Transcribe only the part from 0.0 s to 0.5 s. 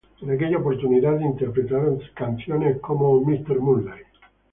En